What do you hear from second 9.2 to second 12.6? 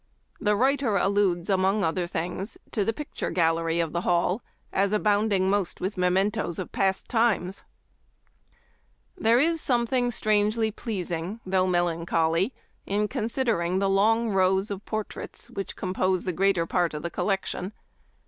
is something strangely pleasing, though melancholy,